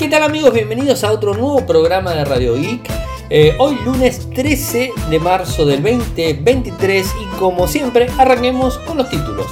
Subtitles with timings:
[0.00, 0.54] ¿Qué tal amigos?
[0.54, 2.88] Bienvenidos a otro nuevo programa de Radio Geek.
[3.28, 9.48] Eh, hoy lunes 13 de marzo del 2023 y como siempre arranquemos con los títulos.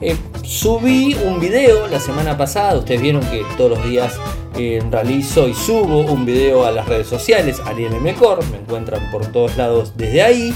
[0.00, 4.14] Eh, subí un video la semana pasada, ustedes vieron que todos los días
[4.56, 9.26] eh, realizo y subo un video a las redes sociales, Ariel Mecor, me encuentran por
[9.26, 10.54] todos lados desde ahí.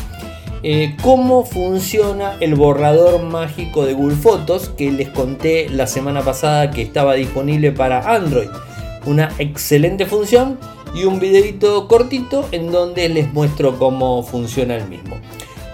[1.02, 6.80] cómo funciona el borrador mágico de Google Fotos que les conté la semana pasada que
[6.80, 8.48] estaba disponible para Android.
[9.06, 10.58] Una excelente función
[10.94, 15.16] y un videito cortito en donde les muestro cómo funciona el mismo.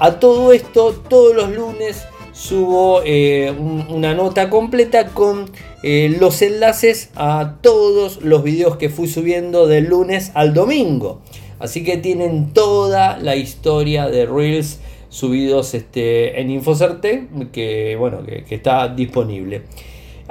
[0.01, 3.55] A todo esto, todos los lunes subo eh,
[3.89, 5.51] una nota completa con
[5.83, 11.21] eh, los enlaces a todos los videos que fui subiendo del lunes al domingo.
[11.59, 14.81] Así que tienen toda la historia de Reels
[15.11, 19.63] subidos este, en Infocerte que, bueno, que, está disponible.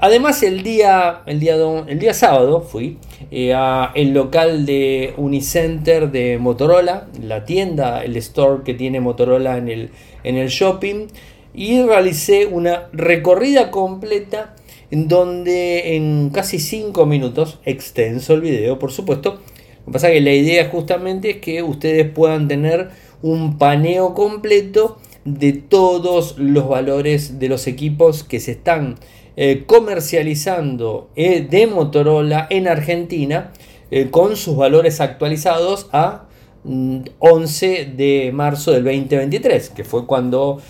[0.03, 1.55] Además el día, el día,
[1.87, 2.97] el día sábado fui
[3.29, 9.69] eh, a local de Unicenter de Motorola, la tienda, el store que tiene Motorola en
[9.69, 9.91] el,
[10.23, 11.05] en el shopping,
[11.53, 14.55] y realicé una recorrida completa
[14.89, 19.33] en donde en casi 5 minutos, extenso el video por supuesto,
[19.81, 22.89] lo que pasa es que la idea justamente es que ustedes puedan tener
[23.21, 28.95] un paneo completo de todos los valores de los equipos que se están
[29.43, 33.51] eh, comercializando eh, de Motorola en Argentina
[33.89, 36.25] eh, con sus valores actualizados a
[36.63, 40.61] 11 mm, de marzo del 2023, que fue cuando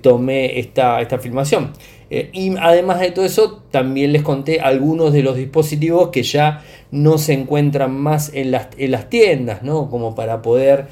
[0.00, 1.72] tomé esta, esta filmación.
[2.10, 7.18] Y además de todo eso, también les conté algunos de los dispositivos que ya no
[7.18, 9.88] se encuentran más en las, en las tiendas, ¿no?
[9.88, 10.88] como para poder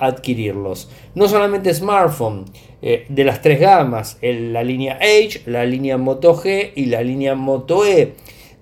[0.00, 0.90] adquirirlos.
[1.14, 2.44] No solamente smartphone,
[2.84, 7.36] eh, de las tres gamas, la línea H, la línea Moto G y la línea
[7.36, 8.14] Moto E.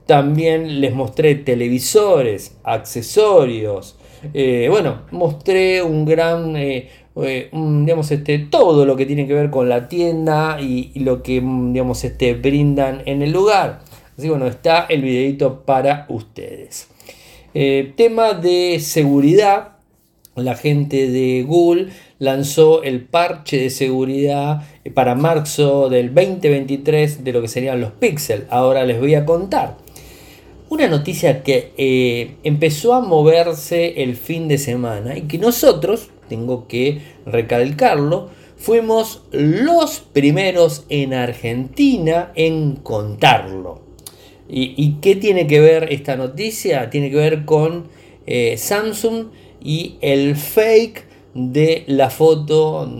[0.04, 3.96] También les mostré televisores, accesorios.
[4.34, 6.90] Eh, bueno, mostré un gran, eh,
[7.22, 12.04] digamos, este, todo lo que tiene que ver con la tienda y, lo que, digamos,
[12.04, 13.80] este, brindan en el lugar.
[14.12, 16.88] Así que bueno, está el videito para ustedes.
[17.96, 19.76] tema de seguridad.
[20.36, 21.88] La gente de Google
[22.20, 24.62] lanzó el parche de seguridad
[24.94, 28.46] para marzo del 2023 de lo que serían los Pixel.
[28.50, 29.76] Ahora les voy a contar.
[30.68, 36.68] Una noticia que eh, empezó a moverse el fin de semana y que nosotros, tengo
[36.68, 43.82] que recalcarlo, fuimos los primeros en Argentina en contarlo.
[44.52, 46.90] ¿Y, qué tiene que ver esta noticia?
[46.90, 47.84] Tiene que ver con
[48.26, 49.26] eh, Samsung
[49.62, 51.04] y el fake
[51.34, 52.90] de la foto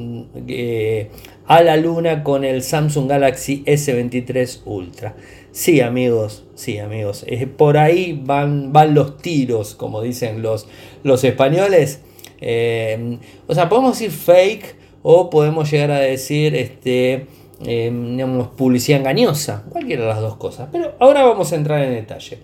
[0.46, 1.10] eh,
[1.46, 5.16] a la luna con el Samsung Galaxy S23 Ultra.
[5.50, 7.26] Sí, amigos, sí, amigos.
[7.56, 10.68] por ahí van, van los tiros, como dicen los,
[11.02, 12.00] los españoles.
[12.40, 17.26] Eh, o sea, podemos decir fake o podemos llegar a decir este,
[17.66, 19.64] eh, publicidad engañosa.
[19.70, 20.68] Cualquiera de las dos cosas.
[20.72, 22.38] Pero ahora vamos a entrar en detalle.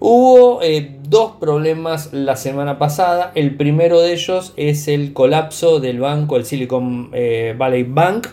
[0.00, 3.32] Hubo eh, dos problemas la semana pasada.
[3.34, 8.28] El primero de ellos es el colapso del banco, el Silicon eh, Valley Bank,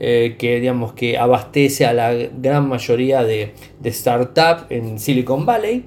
[0.00, 3.54] eh, que digamos que abastece a la gran mayoría de
[3.86, 5.84] startups en Silicon Valley.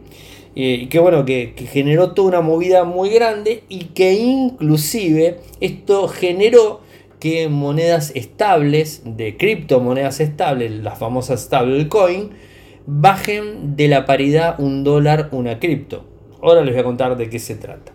[0.54, 6.08] Y que bueno, que, que, generó toda una movida muy grande y que inclusive esto
[6.08, 6.82] generó
[7.20, 12.32] que monedas estables, de criptomonedas estables, las famosas stablecoin,
[12.88, 16.04] bajen de la paridad un dólar una cripto.
[16.42, 17.94] Ahora les voy a contar de qué se trata.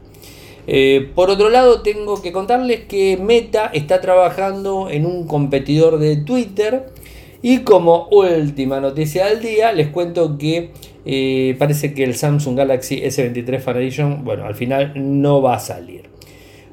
[0.68, 6.16] Eh, por otro lado, tengo que contarles que Meta está trabajando en un competidor de
[6.16, 6.86] Twitter.
[7.42, 10.72] Y como última noticia del día, les cuento que
[11.04, 15.60] eh, parece que el Samsung Galaxy S23 Fan Edition, bueno, al final no va a
[15.60, 16.10] salir.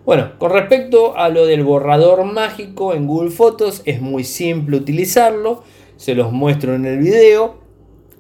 [0.06, 5.64] Bueno, con respecto a lo del borrador mágico en Google Fotos, es muy simple utilizarlo.
[5.98, 7.64] Se los muestro en el video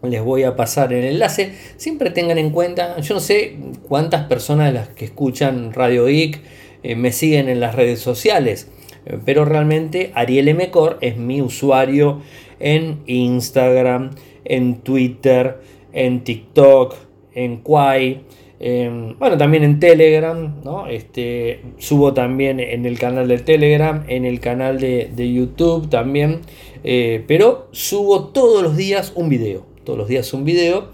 [0.09, 1.53] les voy a pasar el enlace.
[1.77, 3.57] Siempre tengan en cuenta, yo no sé
[3.87, 6.41] cuántas personas de las que escuchan Radio Geek
[6.83, 8.69] eh, me siguen en las redes sociales,
[9.05, 12.21] eh, pero realmente Ariel Mecor es mi usuario
[12.63, 14.11] en Instagram,
[14.45, 15.59] en Twitter,
[15.91, 16.95] en TikTok,
[17.35, 18.21] en Quai.
[18.59, 20.87] bueno, también en Telegram, ¿no?
[20.87, 26.41] Este, subo también en el canal de Telegram, en el canal de, YouTube también,
[26.83, 30.87] eh, pero subo todos los días un video todos los días un video,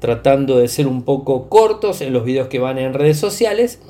[0.00, 3.80] tratando de ser un poco cortos en los videos que van en redes sociales.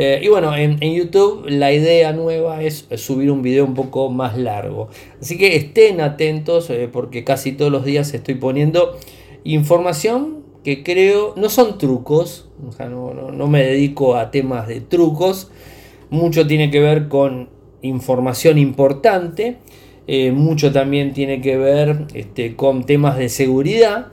[0.00, 4.38] Eh, y bueno, en, YouTube la idea nueva es subir un video un poco más
[4.38, 4.90] largo.
[5.20, 8.96] Así que estén atentos eh, porque casi todos los días estoy poniendo
[9.42, 14.80] información que creo no son trucos, o sea, no, no me dedico a temas de
[14.80, 15.50] trucos,
[16.10, 17.48] mucho tiene que ver con
[17.82, 19.56] información importante,
[20.06, 24.12] eh, mucho también tiene que ver este, con temas de seguridad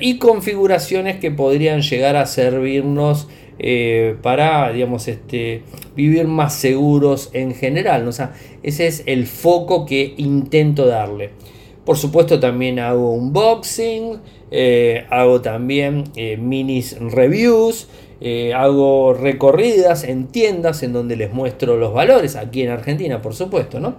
[0.00, 3.28] y configuraciones que podrían llegar a servirnos
[3.58, 5.62] eh, para digamos, este,
[5.96, 8.06] vivir más seguros en general.
[8.08, 11.30] O sea, ese es el foco que intento darle.
[11.84, 14.18] Por supuesto también hago unboxing,
[15.08, 16.04] hago también
[16.38, 17.88] minis reviews,
[18.54, 23.80] hago recorridas en tiendas en donde les muestro los valores, aquí en Argentina por supuesto,
[23.80, 23.96] ¿no?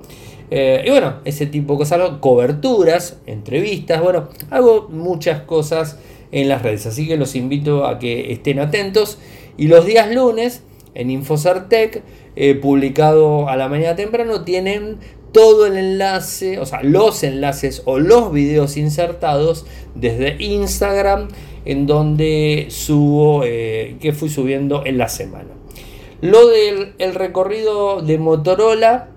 [0.51, 5.99] Eh, y bueno, ese tipo de cosas, coberturas, entrevistas, bueno, hago muchas cosas
[6.31, 9.19] en las redes, así que los invito a que estén atentos.
[9.57, 10.63] Y los días lunes
[10.95, 12.03] en Infosartec,
[12.35, 14.97] eh, publicado a la mañana temprano, tienen
[15.31, 19.65] todo el enlace, o sea, los enlaces o los videos insertados
[19.95, 21.27] desde Instagram,
[21.65, 25.49] en donde subo, eh, que fui subiendo en la semana.
[26.21, 29.09] Lo del el recorrido de Motorola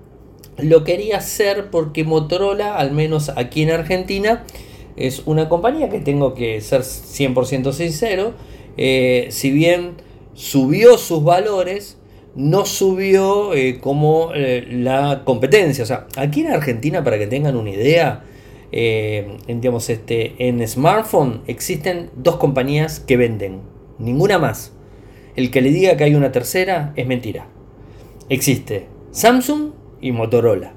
[0.59, 4.45] lo quería hacer porque Motorola, al menos aquí en Argentina,
[4.97, 8.35] es una compañía que tengo que ser 100% sincero.
[8.77, 9.95] Eh, si bien
[10.35, 11.99] subió sus valores,
[12.35, 15.85] no subió eh, como eh, la competencia.
[15.85, 18.25] O sea, aquí en Argentina, para que tengan una idea,
[18.75, 19.39] en,
[19.89, 23.61] este, en smartphone existen dos compañías que venden,
[23.99, 24.73] ninguna más.
[25.37, 27.49] El que le diga que hay una tercera es mentira.
[28.29, 30.75] Existe Samsung y Motorola.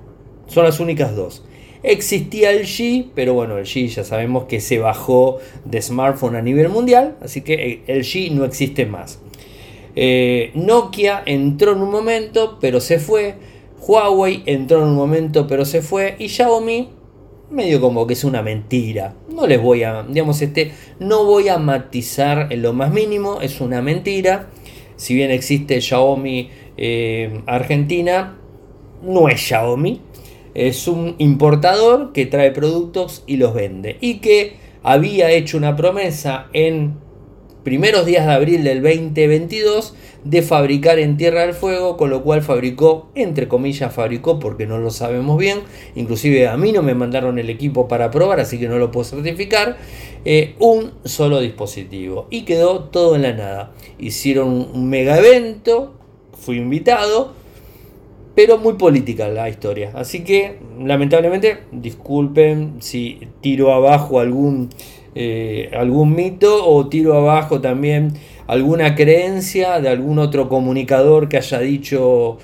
[0.48, 1.46] Son las únicas dos.
[1.84, 6.42] Existía el G, pero bueno, el G ya sabemos que se bajó de smartphone a
[6.42, 9.20] nivel mundial, así que el G no existe más.
[9.96, 13.36] Eh, Nokia entró en un momento, pero se fue.
[13.88, 16.16] Huawei entró en un momento, pero se fue.
[16.20, 16.90] Y Xiaomi,
[17.50, 19.16] medio como que es una mentira.
[19.30, 23.62] No les voy a, digamos, este, no voy a matizar en lo más mínimo, es
[23.62, 24.50] una mentira.
[24.96, 28.38] Si bien existe Xiaomi eh, Argentina,
[29.04, 30.02] no es Xiaomi,
[30.54, 33.98] es un importador que trae productos y los vende.
[34.02, 37.05] Y que había hecho una promesa en
[37.66, 42.44] primeros días de abril del 2022 de fabricar en Tierra del Fuego, con lo cual
[42.44, 45.60] fabricó, entre comillas, fabricó porque no lo sabemos bien,
[45.96, 49.04] inclusive a mí no me mandaron el equipo para probar, así que no lo puedo
[49.04, 49.78] certificar,
[50.26, 52.28] eh, un solo dispositivo.
[52.30, 53.74] Y quedó todo en la nada.
[53.98, 55.96] Hicieron un mega evento,
[56.40, 57.34] fui invitado,
[58.36, 59.92] pero muy política la historia.
[59.96, 64.70] Así que, lamentablemente, disculpen si tiro abajo algún,
[65.16, 68.14] eh, algún mito o tiro abajo también
[68.48, 72.38] alguna creencia de algún otro comunicador que haya dicho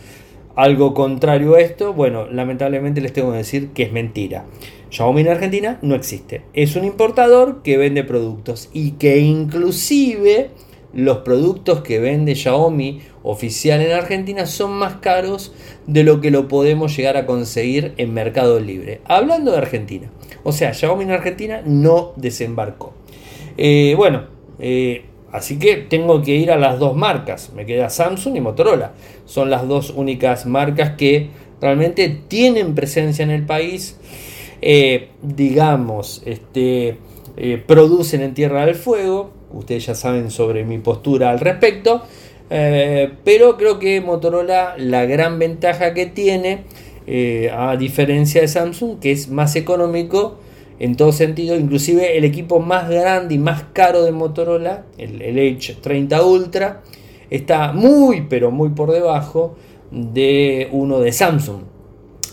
[0.56, 1.94] algo contrario a esto.
[1.94, 4.46] Bueno, lamentablemente les tengo que decir que es mentira.
[4.90, 6.42] Xiaomi en Argentina no existe.
[6.54, 10.50] Es un importador que vende productos y que inclusive
[10.94, 15.54] los productos que vende Xiaomi oficial en Argentina son más caros
[15.88, 19.02] de lo que lo podemos llegar a conseguir en Mercado Libre.
[19.06, 20.12] Hablando de Argentina.
[20.44, 22.94] O sea, Xiaomi en Argentina no desembarcó.
[23.58, 24.26] Eh, bueno,
[24.60, 27.52] eh, así que tengo que ir a las dos marcas.
[27.56, 28.94] Me queda Samsung y Motorola.
[29.26, 31.30] Son las dos únicas marcas que
[31.62, 33.98] realmente tienen presencia en el país.
[34.62, 36.98] Eh, digamos, este,
[37.66, 42.04] producen en Tierra del Fuego Ustedes ya saben sobre mi postura al respecto.
[42.50, 46.66] Eh, pero creo que Motorola la gran ventaja que tiene,
[47.08, 50.38] eh, a diferencia de Samsung, que es más económico
[50.78, 55.40] en todo sentido, inclusive el equipo más grande y más caro de Motorola, el, el
[55.40, 56.82] Edge 30 Ultra,
[57.30, 59.56] está muy pero muy por debajo
[59.92, 61.62] de uno de Samsung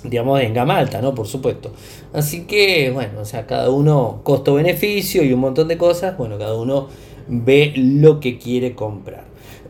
[0.05, 1.15] digamos, en gama alta, ¿no?
[1.15, 1.73] Por supuesto.
[2.13, 6.55] Así que, bueno, o sea, cada uno costo-beneficio y un montón de cosas, bueno, cada
[6.55, 6.89] uno
[7.29, 9.25] ve lo que quiere comprar.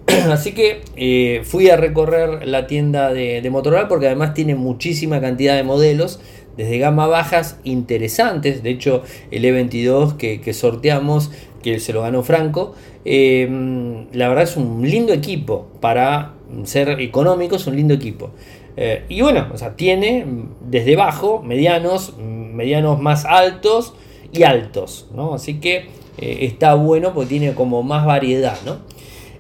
[0.31, 5.57] Así que eh, fui a recorrer la tienda de, Motorola porque además tiene muchísima cantidad
[5.57, 6.21] de modelos,
[6.57, 8.63] desde gama bajas interesantes.
[8.63, 11.31] De hecho, el E22 que, sorteamos,
[11.63, 12.75] que se lo ganó Franco,
[13.05, 15.69] em, la verdad es un lindo equipo.
[15.81, 16.35] Para
[16.65, 18.31] ser económico, es un lindo equipo.
[18.77, 20.25] Eh, y bueno, o sea, tiene
[20.61, 23.95] desde bajo, medianos, medianos más altos
[24.33, 25.09] y altos.
[25.15, 25.35] ¿no?
[25.35, 25.87] Así que
[26.19, 28.79] eh, está bueno porque tiene como más variedad, ¿no?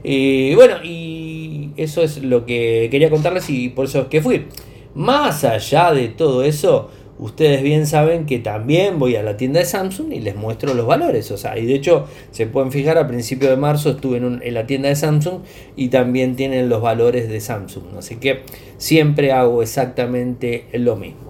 [0.04, 4.46] Eh, bueno, y eso es lo que quería contarles y por eso es que fui.
[4.94, 9.66] Más allá de todo eso, ustedes bien saben que también voy a la tienda de
[9.66, 11.30] Samsung y les muestro los valores.
[11.30, 14.54] O sea, y de hecho se pueden fijar, a principio de marzo estuve en, en,
[14.54, 15.40] la tienda de Samsung
[15.76, 17.84] y también tienen los valores de Samsung.
[17.98, 18.42] Así que
[18.76, 21.27] siempre hago exactamente lo mismo.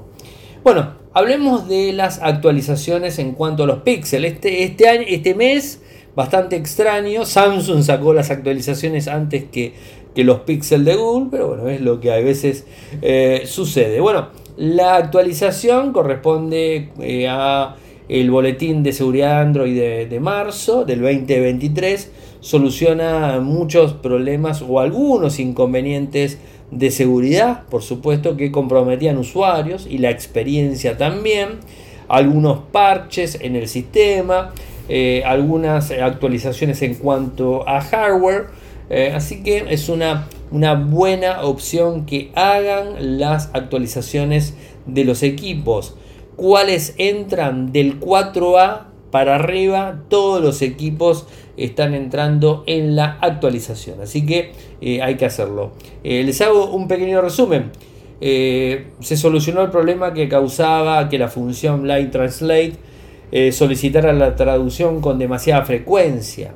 [0.69, 4.35] Bueno, hablemos de las actualizaciones en cuanto a los píxeles.
[4.35, 5.81] Este, este, este mes
[6.15, 7.25] bastante extraño.
[7.25, 9.73] Samsung sacó las actualizaciones antes que,
[10.15, 12.67] que los Pixel de Google, pero bueno, es lo que a veces
[13.01, 14.01] eh, sucede.
[14.01, 17.77] Bueno, la actualización corresponde eh, a
[18.09, 22.11] el boletín de seguridad Android de, marzo del 2023.
[22.41, 26.39] Soluciona muchos problemas o algunos inconvenientes
[26.71, 31.61] de seguridad, por supuesto, que comprometían usuarios y la experiencia también.
[32.09, 34.53] Algunos parches en el sistema,
[34.89, 38.47] eh, algunas actualizaciones en cuanto a hardware.
[38.89, 44.55] Eh, así que es una, una buena opción que hagan las actualizaciones
[44.87, 45.95] de los equipos.
[46.39, 50.05] ¿Cuáles entran del 4A para arriba?
[50.09, 51.27] Todos los equipos
[51.57, 54.01] están entrando en la actualización.
[54.01, 55.73] Así que eh, hay que hacerlo.
[56.03, 57.73] les hago un pequeño resumen.
[58.21, 62.89] se solucionó el problema que causaba que la función Light Translate
[63.31, 66.55] eh, solicitara la traducción con demasiada frecuencia.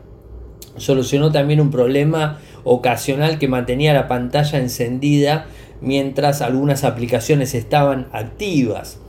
[0.76, 5.46] Solucionó también un problema ocasional que mantenía la pantalla encendida
[5.82, 9.01] mientras algunas aplicaciones estaban activas.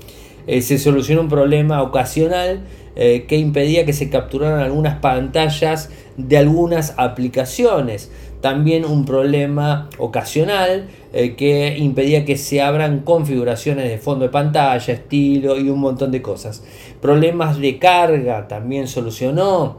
[0.47, 2.61] Eh, se solucionó un problema ocasional
[2.95, 8.11] eh, que impedía que se capturaran algunas pantallas de algunas aplicaciones.
[8.41, 14.93] También un problema ocasional eh, que impedía que se abran configuraciones de fondo de pantalla,
[14.93, 16.63] estilo y un montón de cosas.
[17.01, 19.77] Problemas de carga también solucionó.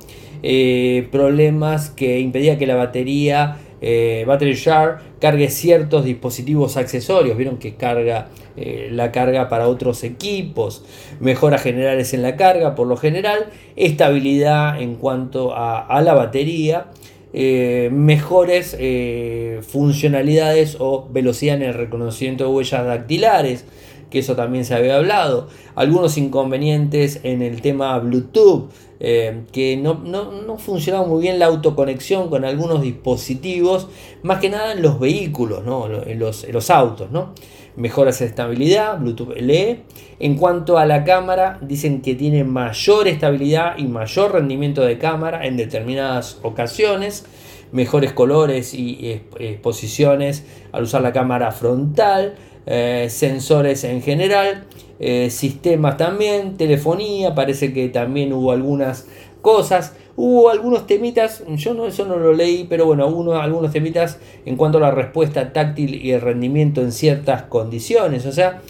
[1.10, 7.36] Problemas que impedía que la batería eh, Battery Share cargue ciertos dispositivos accesorios.
[7.36, 10.84] Vieron que carga la carga para otros equipos,
[11.18, 16.86] mejoras generales en la carga por lo general, estabilidad en cuanto a la batería
[17.36, 23.64] eh, mejores eh, funcionalidades o velocidad en el reconocimiento de huellas dactilares,
[24.14, 25.48] que eso también se había hablado.
[25.74, 32.30] Algunos inconvenientes en el tema Bluetooth, eh, que no, no, funcionaba muy bien la autoconexión
[32.30, 33.88] con algunos dispositivos,
[34.22, 35.64] más que nada en los vehículos,
[36.06, 37.10] en, los, en los autos.
[37.10, 37.34] ¿no?
[37.74, 39.80] mejoras de estabilidad, Bluetooth LE.
[40.20, 45.44] En cuanto a la cámara, dicen que tiene mayor estabilidad y mayor rendimiento de cámara
[45.44, 47.26] en determinadas ocasiones,
[47.72, 54.64] mejores colores y exposiciones al usar la cámara frontal, eh, sensores en general,
[55.00, 59.06] eh, sistemas también, telefonía, parece que también hubo algunas
[59.42, 59.94] cosas.
[60.16, 64.56] Hubo algunos temitas, yo no, eso no lo leí, pero bueno, uno, algunos temitas en
[64.56, 68.24] cuanto a la respuesta táctil y el rendimiento en ciertas condiciones.
[68.26, 68.62] O sea,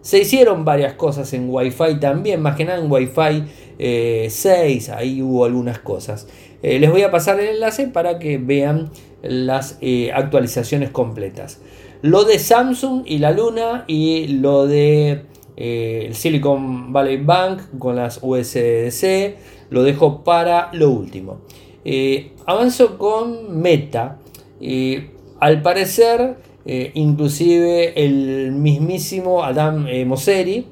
[0.00, 3.44] se hicieron varias cosas en Wi-Fi también, más que nada en Wi-Fi
[3.78, 6.28] 6, eh, ahí hubo algunas cosas.
[6.62, 8.90] Eh, les voy a pasar el enlace para que vean
[9.22, 9.78] las
[10.14, 11.60] actualizaciones completas.
[12.02, 15.22] Lo de Samsung y la Luna y lo de
[15.56, 19.36] el Silicon Valley Bank con las USDC
[19.72, 21.40] lo dejo para lo último.
[21.84, 24.18] Eh, avanzo con Meta.
[24.60, 30.66] Eh, al parecer, eh, inclusive el mismísimo Adam Mosseri,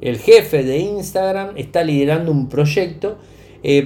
[0.00, 3.18] el jefe de Instagram, está liderando un proyecto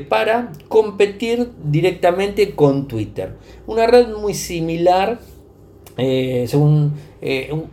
[0.08, 3.36] para competir directamente con Twitter.
[3.68, 5.20] Una red muy similar,
[5.98, 6.94] según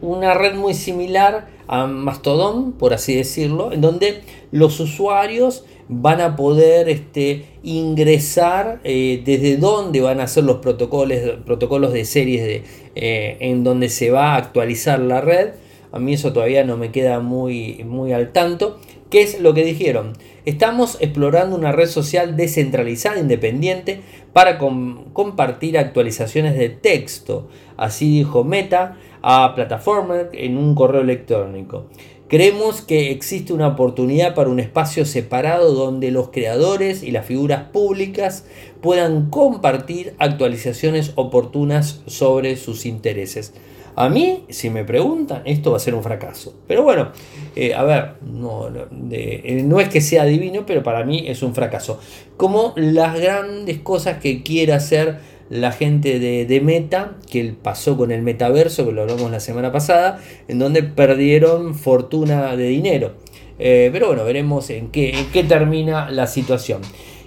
[0.02, 6.36] una red muy similar a Mastodon, por así decirlo, en donde los usuarios van a
[6.36, 12.64] poder este, ingresar eh, desde dónde van a ser los protocolos, protocolos de series de,
[12.96, 15.52] eh, en donde se va a actualizar la red.
[15.92, 18.80] A mí eso todavía no me queda muy, muy al tanto.
[19.10, 20.14] ¿Qué es lo que dijeron?
[20.46, 27.48] Estamos explorando una red social descentralizada, independiente, para compartir actualizaciones de texto.
[27.78, 31.88] Así dijo Meta a plataforma en un correo electrónico.
[32.28, 37.70] Creemos que existe una oportunidad para un espacio separado donde los creadores y las figuras
[37.70, 38.46] públicas
[38.86, 43.52] puedan compartir actualizaciones oportunas sobre sus intereses.
[43.96, 46.54] A mí, si me preguntan, esto va a ser un fracaso.
[46.68, 47.10] Pero bueno,
[47.56, 48.70] eh, a ver, no,
[49.10, 52.00] eh, no, es que sea divino, pero para mí es un fracaso.
[52.38, 55.18] Como las grandes cosas que quiere hacer
[55.50, 60.22] la gente de, Meta, que pasó con el metaverso, que lo hablamos la semana pasada,
[60.48, 63.14] en donde perdieron fortuna de dinero.
[63.58, 66.82] Eh, pero bueno, veremos en qué termina la situación.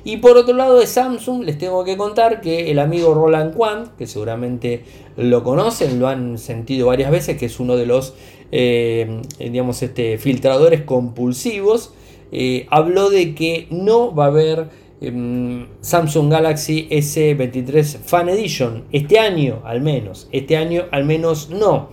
[0.04, 3.92] Y por otro lado de Samsung les tengo que contar que el amigo Roland Quan,
[3.96, 4.84] que seguramente
[5.16, 8.14] lo conocen, lo han sentido varias veces, que es uno de los
[8.50, 11.92] eh, digamos, este, filtradores compulsivos,
[12.32, 14.68] eh, habló de que no va a haber
[15.00, 18.82] Em, Samsung Galaxy S23 Fan Edition.
[18.90, 20.28] Este año al menos.
[20.32, 21.88] Este año al menos no.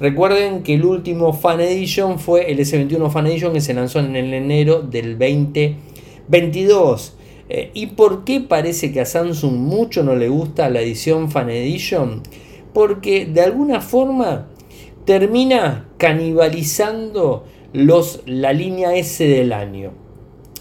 [0.00, 4.16] Recuerden que el último Fan Edition fue el S21 Fan Edition que se lanzó en
[4.16, 7.18] el enero del 2022.
[7.52, 11.50] Eh, ¿Y por qué parece que a Samsung mucho no le gusta la edición Fan
[11.50, 12.22] Edition?
[12.72, 14.46] Porque de alguna forma
[15.04, 19.90] termina canibalizando los, la línea S del año.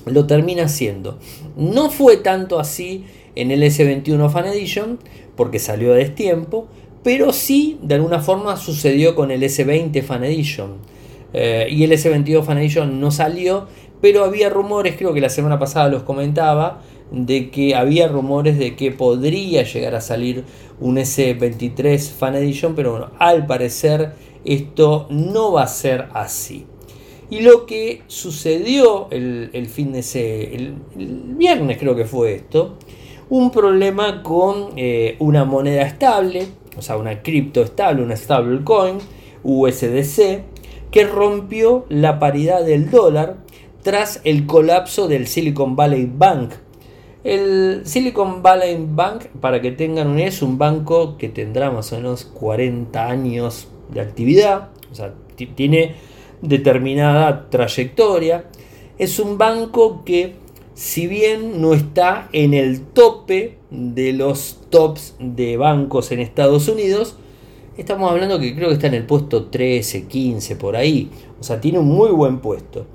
[0.08, 1.20] Lo termina haciendo.
[1.56, 3.06] No fue tanto así
[3.36, 4.98] en el S21 Fan Edition,
[5.36, 6.68] porque salió a destiempo,
[7.04, 10.78] pero sí de alguna forma sucedió con el S20 Fan Edition.
[11.34, 13.68] Eh, y el S22 Fan Edition no salió,
[14.02, 18.76] pero había rumores, creo que la semana pasada los comentaba, de que había rumores de
[18.76, 20.44] que podría llegar a salir
[20.80, 24.14] un S23 Fan Edition, pero bueno, al parecer
[24.46, 26.66] esto no va a ser así.
[27.32, 32.78] Y lo que sucedió el, fin de ese, el, viernes creo que fue esto,
[33.30, 38.98] un problema con eh, una moneda estable, o sea, una cripto estable, una stablecoin,
[39.44, 40.42] USDC,
[40.90, 43.38] que rompió la paridad del dólar
[43.90, 46.52] tras el colapso del Silicon Valley Bank.
[47.24, 51.96] El Silicon Valley Bank, para que tengan un es un banco que tendrá más o
[51.96, 55.16] menos 40 años de actividad, o sea,
[55.56, 55.96] tiene
[56.44, 58.46] determinada trayectoria.
[59.00, 60.36] Es un banco que,
[60.76, 67.16] si bien no está en el tope de los tops de bancos en Estados Unidos,
[67.76, 71.10] estamos hablando que creo que está en el puesto 13, 15, por ahí.
[71.40, 72.86] O sea, tiene un muy buen puesto.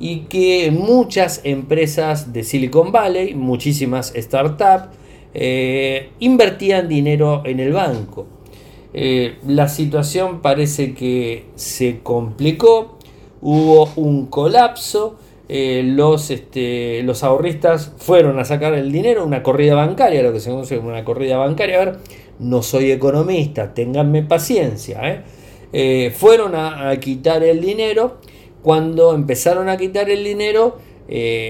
[0.00, 4.88] Y que muchas empresas de Silicon Valley, muchísimas startups,
[5.34, 8.26] eh, invertían dinero en el banco.
[8.94, 12.98] Eh, la situación parece que se complicó,
[13.42, 15.16] hubo un colapso,
[15.48, 20.40] eh, los, este, los ahorristas fueron a sacar el dinero, una corrida bancaria, lo que
[20.40, 21.80] se conoce como una corrida bancaria.
[21.80, 21.98] A ver,
[22.38, 25.24] no soy economista, ténganme paciencia.
[26.14, 28.18] fueron a, quitar el dinero.
[28.62, 30.78] Cuando empezaron a quitar el dinero,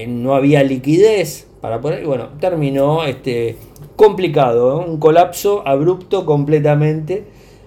[0.07, 2.05] no había liquidez para poner.
[2.05, 3.57] Bueno, terminó este,
[3.95, 7.25] complicado, un colapso abrupto completamente.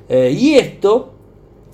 [0.09, 1.13] Eh, y esto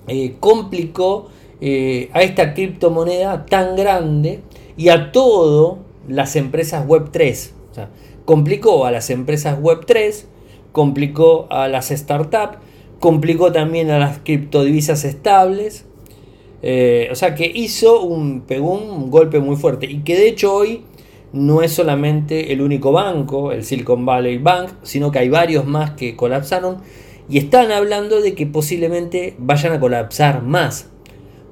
[0.07, 1.29] eh, complicó
[1.61, 4.41] eh, a esta criptomoneda tan grande
[4.77, 5.79] y a todo
[6.09, 7.55] las empresas web 3.
[8.25, 10.29] complicó a las empresas web 3,
[10.73, 12.59] complicó a las startups,
[13.01, 15.85] complicó también a las criptodivisas estables.
[16.61, 20.85] O sea que hizo un golpe muy fuerte y que de hecho hoy
[21.33, 25.93] no es solamente el único banco, el Silicon Valley Bank, sino que hay varios más
[25.93, 26.79] que colapsaron
[27.29, 30.89] y están hablando de que posiblemente vayan a colapsar más.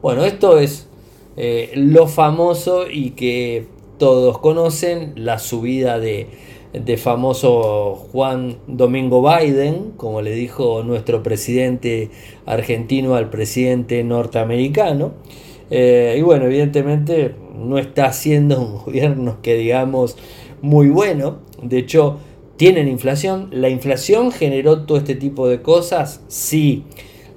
[0.01, 0.89] Bueno, esto es
[1.37, 3.67] eh, lo famoso y que
[3.99, 6.29] todos conocen, la subida de,
[6.85, 12.11] de famoso Juan Domingo Biden, como le dijo nuestro presidente
[12.45, 15.13] argentino al presidente norteamericano.
[15.71, 20.17] Eh, y bueno, evidentemente no está siendo un gobierno que digamos
[20.61, 21.39] muy bueno.
[21.63, 22.19] De hecho,
[22.57, 23.49] tienen inflación.
[23.53, 26.21] ¿La inflación generó todo este tipo de cosas?
[26.29, 26.85] Sí.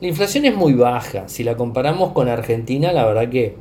[0.02, 1.28] La inflación es muy baja.
[1.28, 3.56] Si la comparamos con Argentina, la verdad que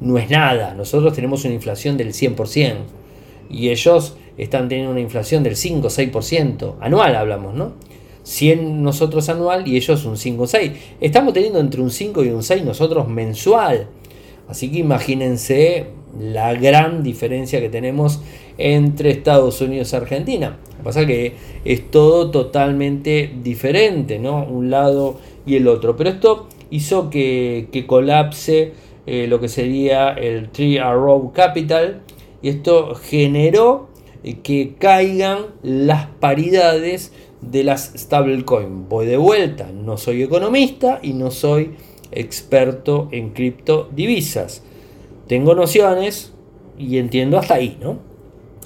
[0.00, 0.74] no es nada.
[0.74, 2.74] Nosotros tenemos una inflación del 100%.
[3.48, 6.74] Y ellos están teniendo una inflación del 5 6%.
[6.80, 7.72] Anual hablamos, ¿no?
[8.22, 10.72] 100 nosotros anual y ellos un 5 o 6.
[11.00, 13.88] Estamos teniendo entre un 5 y un 6 nosotros mensual.
[14.48, 15.86] Así que imagínense
[16.18, 18.20] la gran diferencia que tenemos
[18.58, 20.58] entre Estados Unidos y Argentina.
[20.70, 21.32] Lo que pasa es que
[21.64, 24.44] es todo totalmente diferente, ¿no?
[24.44, 25.96] Un lado y el otro.
[25.96, 28.72] Pero esto hizo que, colapse
[29.06, 32.02] eh, lo que sería el Tree Arrow Capital
[32.42, 33.89] y esto generó
[34.22, 38.88] que caigan las paridades de las stablecoin.
[38.88, 41.72] Voy de vuelta, no soy economista y no soy
[42.12, 44.62] experto en criptodivisas.
[45.26, 46.32] Tengo nociones
[46.78, 47.98] y entiendo hasta ahí, ¿no?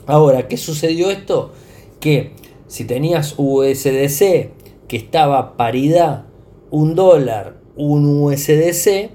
[0.06, 1.52] Ahora, ¿qué sucedió esto?
[2.00, 2.32] Que
[2.66, 4.50] si tenías USDC
[4.88, 6.26] que estaba paridad
[6.70, 9.10] un dólar, un USDC,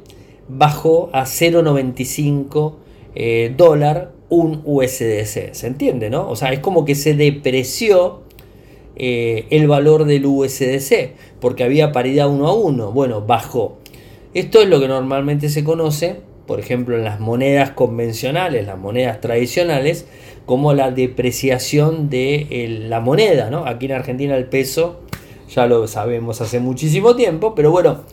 [0.47, 2.75] bajó a 0.95
[3.15, 5.53] eh, dólar un USDC.
[5.53, 6.29] ¿Se entiende, no?
[6.29, 8.21] O sea, es como que se depreció
[8.95, 12.91] eh, el valor del USDC, porque había paridad 1 a 1.
[12.91, 13.77] Bueno, bajó.
[14.33, 19.21] Esto es lo que normalmente se conoce, por ejemplo, en las monedas convencionales, las monedas
[19.21, 20.05] tradicionales,
[20.45, 23.49] como la depreciación de la moneda.
[23.49, 23.65] ¿no?
[23.65, 24.99] Aquí en Argentina el peso,
[25.49, 28.03] ya lo sabemos hace muchísimo tiempo, pero bueno,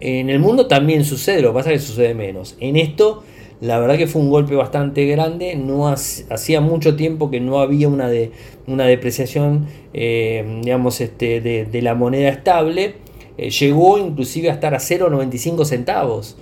[0.00, 2.56] en el mundo también sucede, lo que pasa es que sucede menos.
[2.60, 3.24] En esto
[3.60, 5.56] la verdad que fue un golpe bastante grande.
[5.56, 8.30] No hacía mucho tiempo que no había una, de,
[8.66, 12.94] una depreciación, eh, digamos, este, de, la moneda estable.
[13.36, 16.36] Eh, llegó inclusive a estar a 0,95 centavos.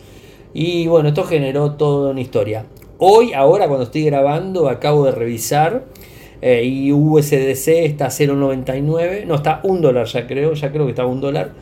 [0.52, 2.66] Y bueno, esto generó toda una historia.
[2.98, 5.84] Hoy, ahora cuando estoy grabando, acabo de revisar
[6.40, 10.90] eh, y USDC está a 0.99, no está un dólar ya creo, ya creo que
[10.90, 11.52] está a un dólar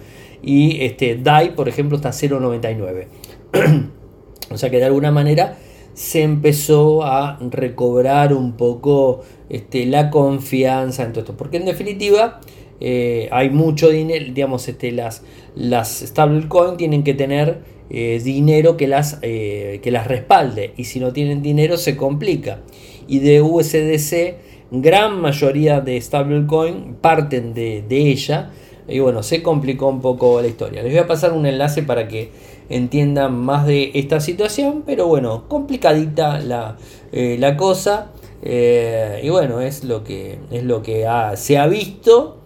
[0.43, 3.07] y este DAI por ejemplo está a 0.99.
[4.51, 5.57] o sea que de alguna manera
[5.95, 12.41] se empezó a recobrar un poco este, la confianza en todo esto, porque en definitiva
[12.81, 15.23] eh, hay mucho dinero, digamos, este, las,
[15.55, 21.13] las stablecoin tienen que tener eh, dinero que las, que las respalde y si no
[21.13, 22.61] tienen dinero se complica.
[23.07, 28.51] Y de USDC gran mayoría de stablecoin parten de, ella.
[28.87, 30.83] Y bueno, se complicó un poco la historia.
[30.83, 32.31] Les voy a pasar un enlace para que
[32.69, 34.83] entiendan más de esta situación.
[34.85, 36.77] Pero bueno, complicadita la,
[37.13, 38.13] eh, cosa.
[38.43, 42.39] Eh, y bueno, es lo que, es lo que se ha visto.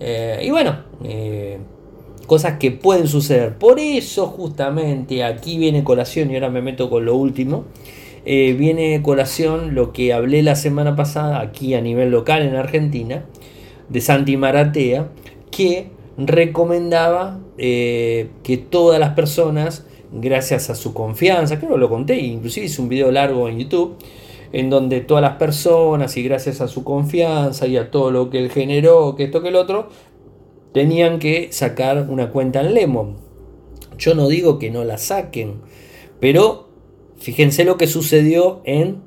[0.00, 0.76] Eh, y bueno,
[2.26, 3.56] cosas que pueden suceder.
[3.56, 7.64] Por eso justamente aquí viene colación y ahora me meto con lo último.
[8.26, 13.24] Viene colación lo que hablé la semana pasada aquí a nivel local en Argentina
[13.88, 15.08] de Santi Maratea
[15.50, 22.18] que recomendaba eh, que todas las personas gracias a su confianza creo que lo conté
[22.18, 23.96] inclusive hice un video largo en YouTube
[24.52, 28.38] en donde todas las personas y gracias a su confianza y a todo lo que
[28.38, 29.90] él generó que esto que el otro
[30.72, 33.16] tenían que sacar una cuenta en Lemon
[33.98, 35.60] yo no digo que no la saquen
[36.20, 36.68] pero
[37.18, 39.02] Fíjense lo que sucedió en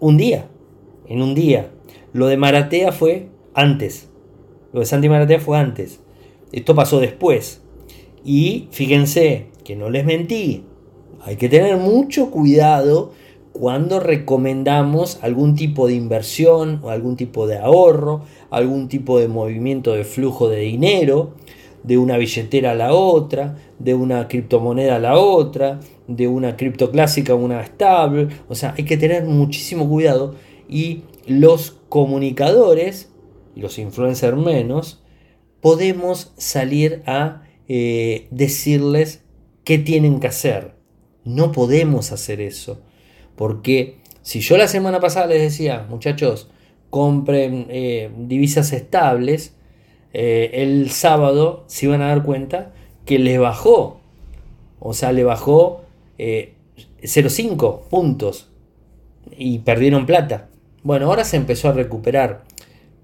[0.00, 0.48] un día.
[1.06, 1.70] En un día.
[2.12, 4.08] Lo de Maratea fue antes.
[4.76, 6.00] Lo de Santi Maratea fue antes.
[6.52, 7.62] Esto pasó después.
[8.26, 10.64] Y fíjense que no les mentí.
[11.22, 13.12] Hay que tener mucho cuidado
[13.52, 19.94] cuando recomendamos algún tipo de inversión o algún tipo de ahorro, algún tipo de movimiento
[19.94, 21.30] de flujo de dinero,
[21.82, 26.90] de una billetera a la otra, de una criptomoneda a la otra, de una cripto
[26.90, 28.28] clásica a una estable.
[28.50, 30.34] O sea, hay que tener muchísimo cuidado
[30.68, 33.08] y los comunicadores,
[33.56, 35.02] y los influencers menos,
[35.60, 39.24] podemos salir a eh, decirles
[39.64, 40.74] qué tienen que hacer.
[41.24, 42.80] No podemos hacer eso.
[43.34, 46.48] Porque si yo la semana pasada les decía, muchachos,
[46.90, 49.54] compren eh, divisas estables,
[50.12, 52.72] eh, el sábado se iban a dar cuenta
[53.04, 54.00] que les bajó.
[54.78, 55.84] O sea, le bajó
[56.18, 58.48] 0,5 eh, puntos
[59.36, 60.48] y perdieron plata.
[60.82, 62.44] Bueno, ahora se empezó a recuperar.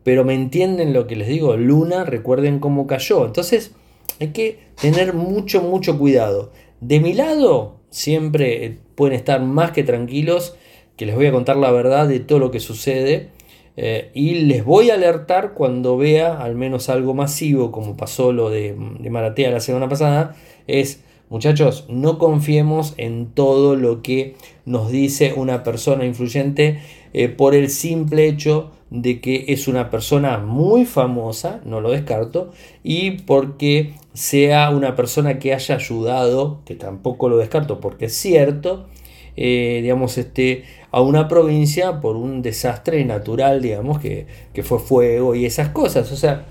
[0.05, 3.25] Pero me entienden lo que les digo, Luna, recuerden cómo cayó.
[3.25, 3.73] Entonces
[4.21, 6.51] hay que tener mucho, mucho cuidado.
[6.81, 10.57] De mi lado, siempre eh, pueden estar más que tranquilos,
[10.97, 13.29] que les voy a contar la verdad de todo lo que sucede.
[13.77, 18.51] Eh, y les voy a alertar cuando vea al menos algo masivo, como pasó lo
[18.51, 20.37] de, de Maratea la semana pasada,
[20.67, 24.37] es Muchachos, no confiemos en todo lo que
[24.67, 26.83] nos dice una persona influyente
[27.15, 32.53] eh, por el simple hecho de que es una persona muy famosa, no lo descarto,
[32.85, 38.87] y porque sea una persona que haya ayudado, que tampoco lo descarto porque es cierto,
[39.35, 45.35] eh, digamos, este, a una provincia por un desastre natural, digamos, que, que fue fuego
[45.35, 46.45] y esas cosas, o sea,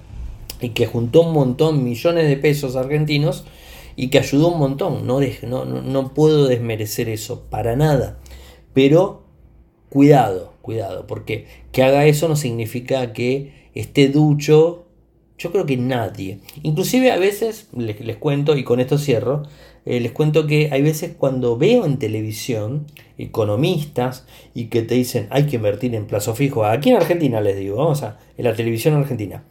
[0.60, 3.45] y que juntó un montón, millones de pesos argentinos,
[3.95, 5.06] y que ayudó un montón.
[5.06, 8.17] No, no, no puedo desmerecer eso, para nada.
[8.73, 9.23] Pero
[9.89, 14.86] cuidado, cuidado, porque que haga eso no significa que esté ducho.
[15.38, 16.39] Yo creo que nadie.
[16.62, 19.43] Inclusive a veces, les, cuento, y con esto cierro,
[19.86, 22.86] eh, les cuento que hay veces cuando veo en televisión
[23.17, 27.58] economistas y que te dicen hay que invertir en plazo fijo, aquí en Argentina les
[27.58, 29.43] digo, vamos a, en la televisión argentina,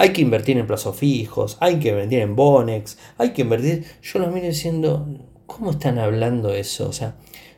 [0.00, 3.84] hay que invertir en plazos fijos, hay que invertir en Bonex, hay que invertir.
[4.02, 5.06] Yo los miro diciendo,
[5.44, 6.88] ¿cómo están hablando eso?
[6.88, 7.16] O sea,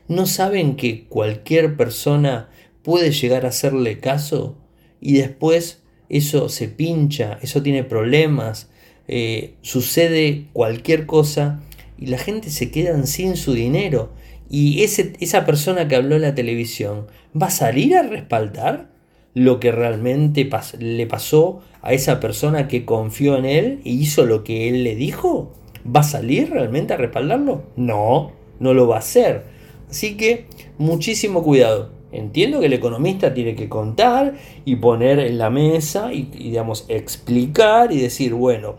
[0.09, 2.51] ¿no saben que cualquier persona
[2.83, 4.57] puede llegar a hacerle caso
[5.01, 8.68] y después eso se pincha, eso tiene problemas,
[9.09, 11.61] eh, sucede cualquier cosa
[11.99, 14.12] y la gente se queda sin su dinero?
[14.51, 17.07] Y ese, esa persona que habló en la televisión,
[17.40, 18.90] ¿va a salir a respaldar
[19.35, 24.45] lo que realmente le pasó a esa persona que confió en él y hizo lo
[24.45, 25.55] que él le dijo?
[25.85, 27.64] ¿Va a salir realmente a respaldarlo?
[27.77, 29.45] No, no lo va a hacer.
[29.88, 30.47] Así que
[30.79, 31.92] muchísimo cuidado.
[32.12, 37.90] Entiendo que el economista tiene que contar y poner en la mesa y, digamos, explicar
[37.92, 38.75] y decir, bueno,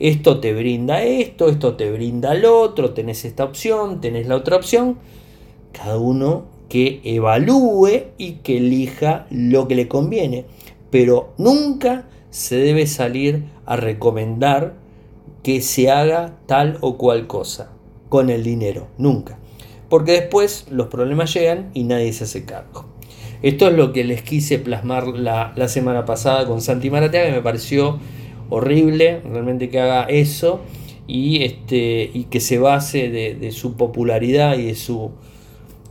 [0.00, 4.56] esto te brinda esto, esto te brinda lo otro, tenés esta opción, tenés la otra
[4.56, 4.98] opción.
[5.72, 10.46] Cada uno que evalúe y que elija lo que le conviene.
[10.90, 14.74] Pero nunca se debe salir a recomendar
[15.42, 17.70] que se haga tal o cual cosa
[18.08, 19.38] con el dinero, nunca.
[19.92, 22.86] Porque después los problemas llegan y nadie se hace cargo.
[23.42, 27.42] Esto es lo que les quise plasmar la, semana pasada con Santi Maratea, que me
[27.42, 27.98] pareció
[28.48, 30.62] horrible realmente que haga eso
[31.06, 35.10] y, este, y que se base de, su popularidad y de su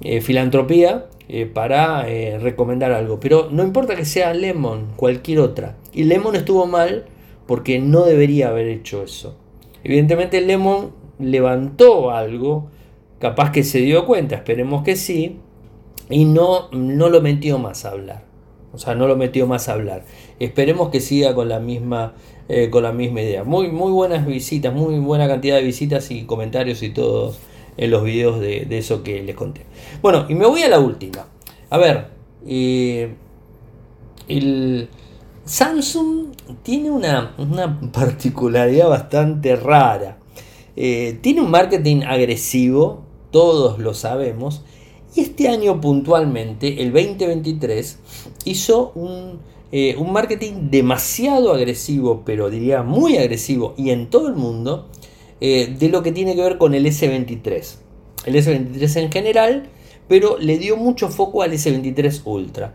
[0.02, 3.20] eh, filantropía eh, para eh, recomendar algo.
[3.20, 5.78] Pero no importa que sea Lemon, cualquier otra.
[5.94, 7.06] Y Lemon estuvo mal
[7.46, 9.38] porque no debería haber hecho eso.
[9.84, 12.72] Evidentemente Lemon levantó algo,
[13.22, 15.38] capaz que se dio cuenta, esperemos que sí,
[16.10, 18.26] y no, no lo metió más a hablar.
[18.74, 20.06] O sea, no lo metió más a hablar.
[20.40, 22.14] Esperemos que siga con la misma,
[22.48, 23.44] eh, con la misma idea.
[23.44, 27.40] Muy, muy buenas visitas, muy buena cantidad de visitas y comentarios y todos
[27.78, 29.66] en los videos de, eso que les conté.
[30.02, 31.28] Bueno, y me voy a la última.
[31.70, 32.08] A ver,
[32.48, 33.14] eh,
[34.28, 34.90] el
[35.46, 36.28] Samsung
[36.64, 40.18] tiene una, una particularidad bastante rara.
[40.76, 44.64] Eh, tiene un marketing agresivo, todos lo sabemos,
[45.16, 48.00] y este año puntualmente, el 2023,
[48.46, 48.94] hizo
[49.72, 54.88] eh, un, marketing demasiado agresivo, pero diría muy agresivo y en todo el mundo,
[55.42, 57.76] eh, de lo que tiene que ver con el S23.
[58.26, 59.70] El S23 en general,
[60.08, 62.74] pero le dio mucho foco al S23 Ultra.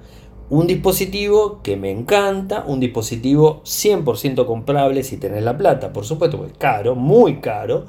[0.48, 6.44] Un dispositivo que me encanta, un dispositivo 100% comprable si tenés la plata, por supuesto,
[6.44, 7.86] es caro, muy caro,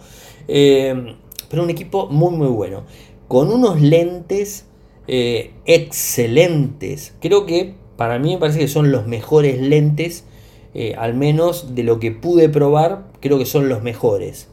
[0.47, 1.15] eh,
[1.49, 2.83] pero un equipo muy muy bueno,
[3.27, 4.65] con unos lentes
[5.07, 7.13] eh, excelentes.
[7.19, 10.25] Creo que para mí me parece que son los mejores lentes,
[10.73, 14.47] eh, al menos de lo que pude probar, creo que son los mejores.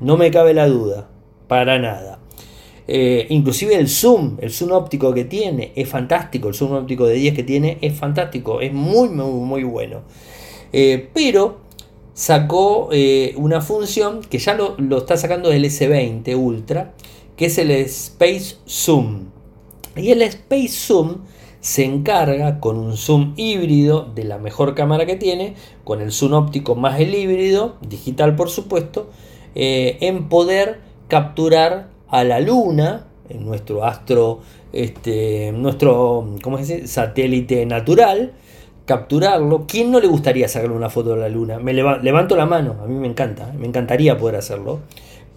[0.00, 1.08] No me cabe la duda,
[1.48, 2.20] para nada.
[2.88, 6.48] Eh, inclusive el zoom, el zoom óptico que tiene es fantástico.
[6.48, 8.60] El zoom óptico de 10 que tiene es fantástico.
[8.60, 10.02] Es muy, muy, muy bueno.
[10.72, 11.65] Eh, pero
[12.16, 16.94] sacó eh, una función que ya lo, lo, está sacando del S20 Ultra,
[17.36, 19.26] que es el Space Zoom.
[19.94, 21.18] Y el Space Zoom
[21.60, 26.32] se encarga con un zoom híbrido de la mejor cámara que tiene, con el zoom
[26.32, 29.10] óptico más el híbrido, digital por supuesto,
[29.54, 34.40] en poder capturar a la Luna, en nuestro astro,
[34.72, 38.32] este, nuestro ¿cómo se satélite natural,
[38.86, 39.66] capturarlo.
[39.68, 41.58] ¿Quién no le gustaría sacarle una foto de la Luna?
[41.58, 43.58] Me levanto la mano, a mí me encanta, ¿eh?
[43.58, 44.80] me encantaría poder hacerlo,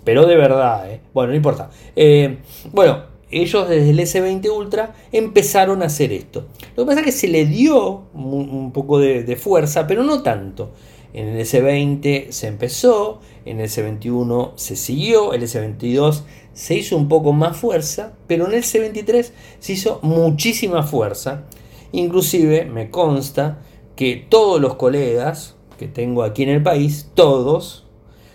[0.06, 1.02] pero de verdad, ¿eh?
[1.14, 1.70] bueno, no importa.
[1.96, 2.38] Eh,
[2.72, 6.48] bueno, ellos desde el S20 Ultra empezaron a hacer esto.
[6.76, 10.72] Lo que pasa es que se le dio un, poco de, fuerza, pero no tanto.
[11.14, 16.22] En el S20 se empezó, en el S21 se siguió, el S22
[16.54, 21.44] se hizo un poco más fuerza, pero en el C23 se hizo muchísima fuerza.
[21.92, 23.60] Inclusive me consta
[23.96, 27.88] que todos los colegas que tengo aquí en el país, todos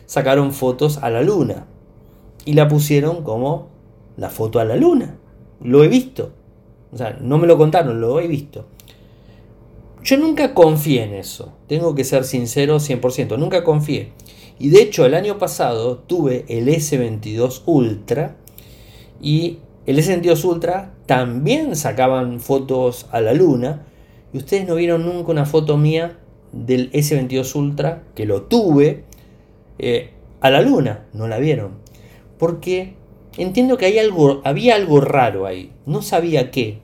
[0.07, 1.67] sacaron fotos a la luna
[2.45, 3.69] y la pusieron como
[4.17, 5.19] la foto a la luna.
[5.61, 6.33] Lo he visto.
[6.93, 8.67] O sea, no me lo contaron, lo he visto.
[10.03, 11.53] Yo nunca confié en eso.
[11.67, 13.39] Tengo que ser sincero 100%.
[13.39, 14.13] Nunca confié.
[14.59, 18.37] Y de hecho el año pasado tuve el S22 Ultra
[19.21, 23.83] y el S22 Ultra también sacaban fotos a la luna
[24.33, 26.19] y ustedes no vieron nunca una foto mía
[26.53, 29.05] del S22 Ultra que lo tuve
[29.79, 31.73] eh, a la luna, no la vieron.
[32.39, 32.95] Porque
[33.37, 36.79] entiendo que hay algo, había algo raro ahí, no sabía qué,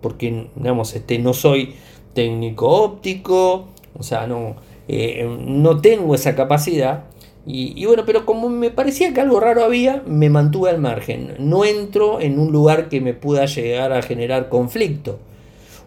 [0.00, 1.74] porque digamos, este, no soy
[2.14, 4.56] técnico óptico, o sea, no,
[4.88, 7.04] eh, no tengo esa capacidad,
[7.48, 11.36] y, bueno, pero como me parecía que algo raro había, me mantuve al margen.
[11.38, 15.20] No entro en un lugar que me pueda llegar a generar conflicto.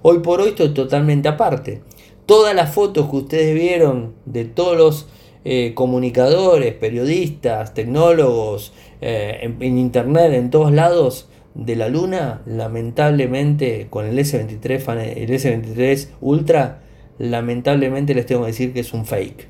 [0.01, 1.81] Hoy por hoy estoy totalmente aparte.
[2.25, 5.07] Todas las fotos que ustedes vieron de todos los
[5.43, 14.05] eh, comunicadores, periodistas, tecnólogos, eh, en, internet, en todos lados de la luna, lamentablemente con
[14.05, 16.83] el S23, el S23 Ultra,
[17.17, 19.49] lamentablemente les tengo que decir que es un fake.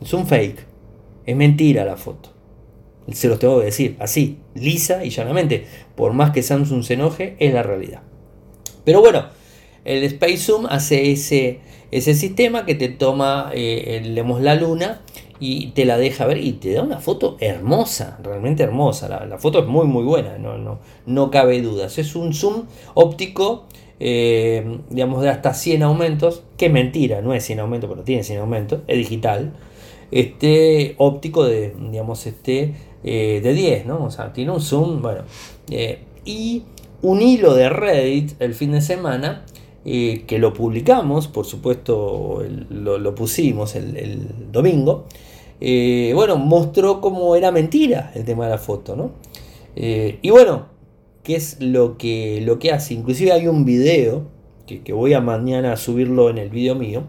[0.00, 0.75] Es un fake.
[1.26, 2.30] Es mentira la foto.
[3.12, 5.66] Se los tengo que decir, así, lisa y llanamente.
[5.94, 8.02] Por más que Samsung se enoje, es la realidad.
[8.84, 9.26] Pero bueno,
[9.84, 11.60] el Space Zoom hace ese,
[11.90, 14.02] ese sistema que te toma, eh,
[14.40, 15.02] la luna
[15.38, 19.26] y te la deja ver y te da una foto hermosa, realmente hermosa.
[19.26, 21.98] La, foto es muy muy buena, no, no, no cabe dudas.
[21.98, 23.66] Es un zoom óptico,
[24.00, 28.24] eh, digamos, de hasta 100 aumentos, que es mentira, no es 100 aumentos, pero tiene
[28.24, 29.52] 100 aumentos, es digital
[30.10, 32.74] este óptico de, digamos, este
[33.08, 34.04] eh, de 10, ¿no?
[34.04, 35.22] O sea, tiene un zoom, bueno.
[35.70, 36.64] Eh, y
[37.02, 39.44] un hilo de Reddit el fin de semana,
[39.84, 45.06] eh, que lo publicamos, por supuesto, lo, pusimos el, domingo.
[45.60, 49.12] bueno, mostró cómo era mentira el tema de la foto, ¿no?
[49.76, 50.66] y bueno,
[51.22, 52.94] ¿qué es lo que, lo que hace?
[52.94, 54.22] Inclusive hay un video,
[54.66, 57.04] que, voy a mañana a subirlo en el video mío,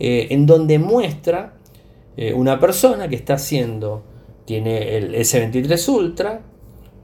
[0.00, 1.57] en donde muestra
[2.20, 4.02] eh, una persona que está haciendo,
[4.44, 6.40] tiene el S23 Ultra,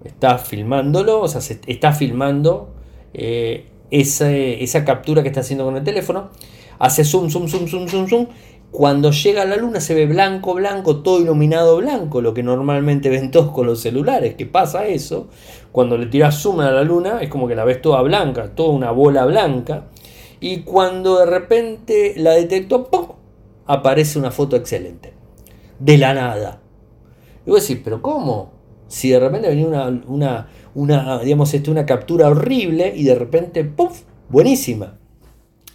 [0.03, 2.75] está filmándolo, o sea, está filmando
[3.13, 6.31] eh, esa, esa captura que está haciendo con el teléfono,
[6.81, 8.27] hace zoom, zoom, zoom, zoom, zoom, zoom,
[8.73, 13.09] cuando llega a la luna se ve blanco, blanco, todo iluminado blanco, lo que normalmente
[13.09, 14.35] ven todos con los celulares.
[14.35, 15.29] ¿Qué pasa eso?
[15.71, 18.71] Cuando le tiras zoom a la luna es como que la ves toda blanca, toda
[18.71, 19.85] una bola blanca.
[20.41, 23.24] Y cuando de repente la detectó, ¡pum!
[23.67, 25.13] Aparece una foto excelente.
[25.79, 26.63] De la nada.
[27.47, 28.53] Y vos decís, ¿pero cómo?
[28.89, 33.65] Si de repente venía una, una, una digamos, este, una captura horrible y de repente,
[33.65, 34.03] ¡puf!
[34.29, 34.99] Buenísima.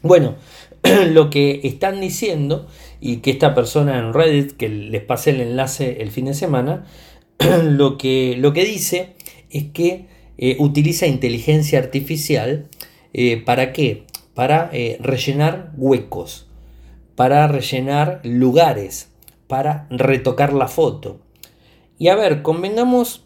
[0.01, 0.35] Bueno,
[1.11, 2.67] lo que están diciendo
[2.99, 6.85] y que esta persona en Reddit, que les pasé el enlace el fin de semana,
[7.63, 9.15] lo que, lo que dice
[9.49, 12.67] es que eh, utiliza inteligencia artificial
[13.13, 14.05] eh, para qué?
[14.33, 16.48] Para eh, rellenar huecos,
[17.19, 19.09] para rellenar lugares,
[19.47, 21.19] para retocar la foto.
[21.97, 23.25] Y a ver, convengamos,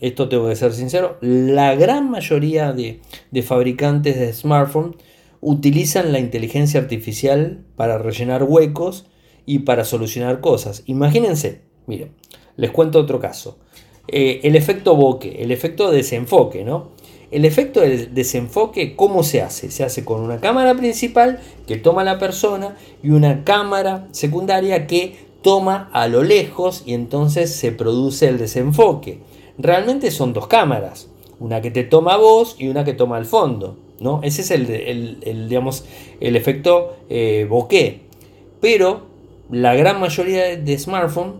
[0.00, 3.02] esto tengo que ser sincero, la gran mayoría de,
[3.42, 4.96] fabricantes de smartphones
[5.42, 9.04] utilizan la inteligencia artificial para rellenar huecos
[9.44, 10.82] y para solucionar cosas.
[10.86, 12.12] Imagínense, miren,
[12.56, 13.58] les cuento otro caso.
[14.10, 16.92] Eh, el efecto bokeh, el efecto desenfoque, ¿no?
[17.30, 19.70] El efecto de desenfoque, ¿cómo se hace?
[19.70, 25.16] Se hace con una cámara principal que toma la persona y una cámara secundaria que
[25.42, 29.20] toma a lo lejos y entonces se produce el desenfoque.
[29.58, 33.26] Realmente son dos cámaras, una que te toma a vos y una que toma al
[33.26, 33.76] fondo.
[34.00, 34.20] ¿no?
[34.22, 35.84] Ese es el, digamos,
[36.20, 38.02] el efecto eh, bokeh.
[38.60, 39.02] Pero
[39.50, 41.34] la gran mayoría de smartphones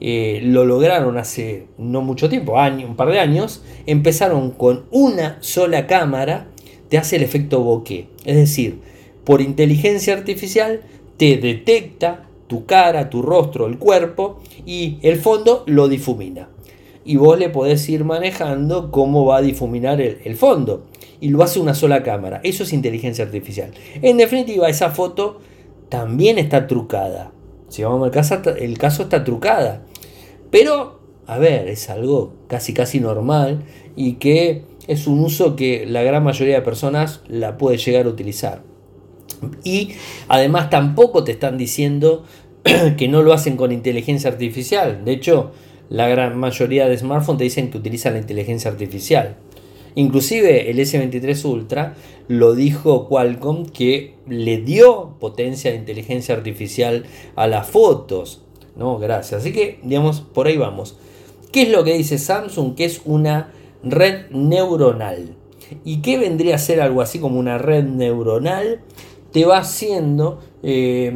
[0.00, 3.62] eh, lo lograron hace no mucho tiempo, un par de años.
[3.86, 6.48] Empezaron con una sola cámara,
[6.88, 8.08] te hace el efecto bokeh.
[8.24, 8.80] Es decir,
[9.24, 10.80] por inteligencia artificial
[11.16, 16.48] te detecta tu cara, tu rostro, el cuerpo y el fondo lo difumina.
[17.04, 20.84] Y vos le podés ir manejando cómo va a difuminar el fondo
[21.24, 22.40] y lo hace una sola cámara.
[22.44, 23.72] Eso es inteligencia artificial.
[24.02, 25.40] En definitiva, esa foto
[25.88, 27.32] también está trucada.
[27.74, 29.82] Si vamos al caso, el caso está trucada.
[30.52, 33.64] Pero, a ver, es algo casi casi normal
[33.96, 38.10] y que es un uso que la gran mayoría de personas la puede llegar a
[38.10, 38.62] utilizar.
[39.64, 39.90] Y
[40.28, 42.22] además tampoco te están diciendo
[42.96, 45.04] que no lo hacen con inteligencia artificial.
[45.04, 45.50] De hecho,
[45.88, 49.34] la gran mayoría de smartphones te dicen que utilizan la inteligencia artificial.
[49.94, 51.94] Inclusive el S23 Ultra
[52.26, 57.04] lo dijo Qualcomm que le dio potencia de inteligencia artificial
[57.36, 58.42] a las fotos.
[58.76, 59.42] No, gracias.
[59.42, 60.98] Así que, digamos, por ahí vamos.
[61.52, 62.74] ¿Qué es lo que dice Samsung?
[62.74, 63.52] Que es una
[63.84, 65.36] red neuronal.
[65.84, 68.80] ¿Y qué vendría a ser algo así como una red neuronal?
[69.32, 71.12] Te va haciendo, eh,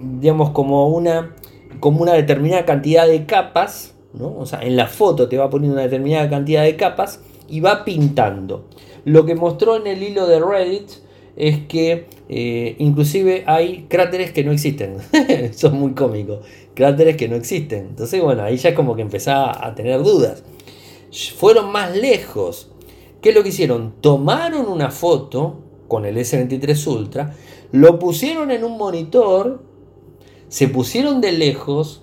[0.00, 1.36] digamos, como una,
[1.78, 3.94] como una determinada cantidad de capas.
[4.12, 4.36] ¿no?
[4.36, 7.84] O sea, en la foto te va poniendo una determinada cantidad de capas y va
[7.84, 8.66] pintando.
[9.04, 10.90] Lo que mostró en el hilo de Reddit
[11.36, 14.96] es que eh, inclusive hay cráteres que no existen.
[15.28, 16.40] Es muy cómico.
[16.74, 17.86] Cráteres que no existen.
[17.90, 20.42] Entonces, bueno, ahí ya como que empezaba a tener dudas.
[21.36, 22.70] Fueron más lejos.
[23.20, 23.94] ¿Qué es lo que hicieron?
[24.00, 27.34] Tomaron una foto con el S23 Ultra,
[27.72, 29.62] lo pusieron en un monitor,
[30.48, 32.02] se pusieron de lejos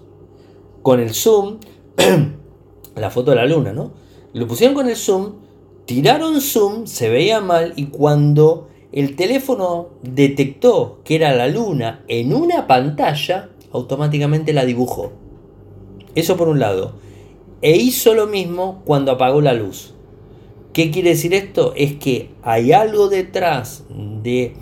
[0.82, 1.60] con el zoom,
[2.96, 3.94] la foto de la luna, ¿no?
[4.36, 5.36] Lo pusieron con el zoom,
[5.86, 12.34] tiraron zoom, se veía mal y cuando el teléfono detectó que era la luna en
[12.34, 15.13] una pantalla, automáticamente la dibujó.
[16.15, 16.95] Eso por un lado.
[17.62, 19.93] E hizo lo mismo cuando apagó la luz.
[20.74, 21.71] ¿Qué quiere decir esto?
[21.78, 23.86] Es que hay algo detrás
[24.21, 24.54] de,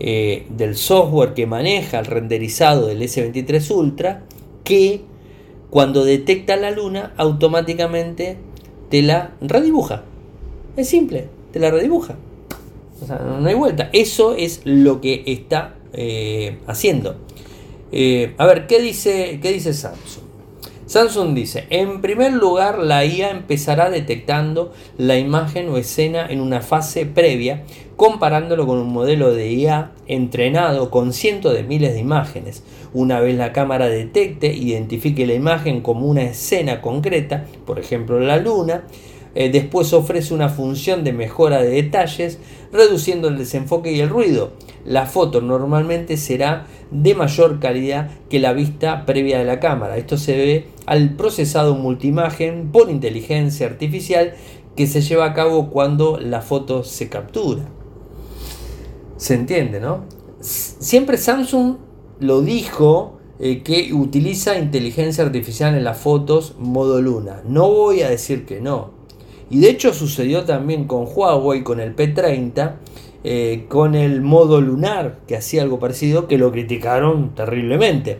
[0.00, 4.24] eh, del software que maneja el renderizado del S23 Ultra
[4.64, 5.02] que
[5.70, 8.49] cuando detecta la luna automáticamente
[8.90, 10.02] te la redibuja.
[10.76, 12.16] Es simple, te la redibuja.
[13.02, 13.88] O sea, no hay vuelta.
[13.92, 17.16] Eso es lo que está eh, haciendo.
[17.92, 20.29] Eh, a ver, ¿qué dice, ¿qué dice Samsung?
[20.90, 26.62] Samsung dice, en primer lugar, la IA empezará detectando la imagen o escena en una
[26.62, 27.62] fase previa,
[27.94, 32.64] comparándolo con un modelo de IA entrenado con cientos de miles de imágenes.
[32.92, 38.38] Una vez la cámara detecte, identifique la imagen como una escena concreta, por ejemplo la
[38.38, 38.82] luna,
[39.34, 42.38] eh, después ofrece una función de mejora de detalles,
[42.72, 44.52] reduciendo el desenfoque y el ruido.
[44.84, 49.96] La foto normalmente será de mayor calidad que la vista previa de la cámara.
[49.96, 54.34] Esto se debe al procesado multimagen por inteligencia artificial
[54.76, 57.64] que se lleva a cabo cuando la foto se captura.
[59.16, 60.04] Se entiende, ¿no?
[60.40, 61.76] Siempre Samsung
[62.20, 67.42] lo dijo eh, que utiliza inteligencia artificial en las fotos modo luna.
[67.44, 68.99] No voy a decir que no.
[69.50, 72.76] Y de hecho sucedió también con Huawei, con el P30,
[73.24, 78.18] eh, con el modo lunar, que hacía algo parecido, que lo criticaron terriblemente.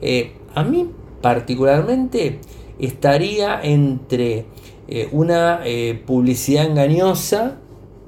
[0.00, 0.90] Eh, a mí
[1.20, 2.40] particularmente
[2.78, 4.46] estaría entre
[5.12, 5.62] una
[6.06, 7.56] publicidad engañosa,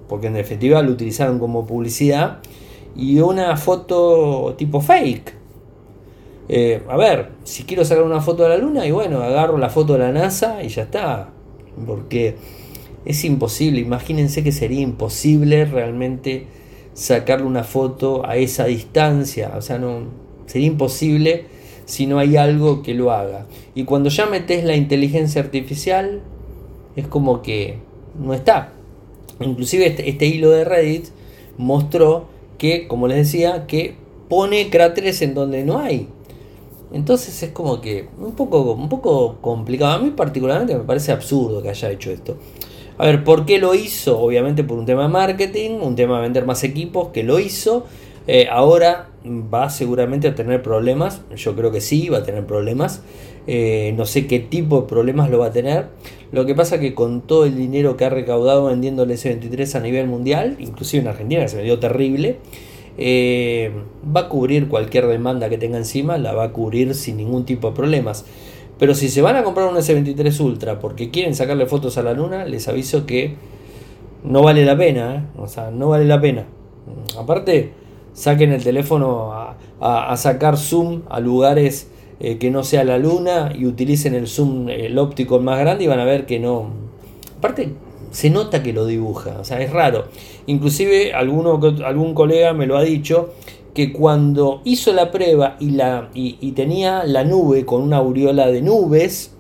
[0.09, 2.41] porque en definitiva lo utilizaron como publicidad,
[2.95, 5.35] y una foto tipo fake.
[6.49, 9.69] Eh, a ver, si quiero sacar una foto de la luna, y bueno, agarro la
[9.69, 11.31] foto de la NASA y ya está.
[11.85, 12.37] Porque
[13.05, 16.47] es imposible, imagínense que sería imposible realmente
[16.95, 19.53] sacarle una foto a esa distancia.
[19.57, 20.01] O sea, no,
[20.47, 21.45] sería imposible
[21.85, 23.47] si no hay algo que lo haga.
[23.75, 26.23] Y cuando ya metes la inteligencia artificial,
[26.97, 27.79] es como que
[28.19, 28.73] no está.
[29.41, 31.07] Inclusive este, este hilo de Reddit
[31.59, 32.27] mostró
[32.59, 33.95] que, como les decía, que
[34.29, 36.09] pone cráteres en donde no hay.
[36.93, 39.93] Entonces es como que un poco, un poco complicado.
[39.93, 42.37] A mí particularmente me parece absurdo que haya hecho esto.
[42.99, 44.19] A ver, ¿por qué lo hizo?
[44.19, 47.85] Obviamente por un tema de marketing, un tema de vender más equipos, que lo hizo.
[48.27, 51.21] Eh, ahora va seguramente a tener problemas.
[51.37, 53.03] Yo creo que sí, va a tener problemas.
[53.47, 55.89] Eh, no sé qué tipo de problemas lo va a tener.
[56.33, 59.81] Lo que pasa que con todo el dinero que ha recaudado vendiendo el S23 a
[59.81, 62.39] nivel mundial, inclusive en Argentina se me dio terrible,
[62.99, 63.73] eh,
[64.15, 67.69] va a cubrir cualquier demanda que tenga encima, la va a cubrir sin ningún tipo
[67.71, 68.25] de problemas.
[68.79, 72.13] Pero si se van a comprar un S23 Ultra porque quieren sacarle fotos a la
[72.13, 73.35] luna, les aviso que
[74.23, 75.41] no vale la pena, ¿eh?
[75.41, 76.47] o sea, no vale la pena.
[77.19, 77.73] Aparte,
[78.13, 79.33] saquen el teléfono
[79.81, 81.89] a sacar zoom a lugares
[82.19, 85.87] eh, que no sea la luna y utilicen el zoom, el óptico más grande y
[85.87, 86.71] van a ver que no.
[87.37, 87.75] Aparte,
[88.11, 90.07] se nota que lo dibuja, o sea, es raro.
[90.47, 93.31] Inclusive alguno, algún colega me lo ha dicho
[93.75, 98.63] que cuando hizo la prueba y, la, y, tenía la nube con una aureola de
[98.63, 99.33] nubes,